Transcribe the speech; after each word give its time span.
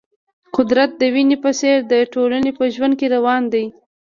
قدرت 0.55 0.91
د 0.97 1.01
وینې 1.13 1.37
په 1.43 1.51
څېر 1.59 1.77
د 1.91 1.93
ټولنې 2.13 2.51
په 2.57 2.63
ژوند 2.73 2.93
کې 2.99 3.07
روان 3.15 3.43
دی. 3.53 3.65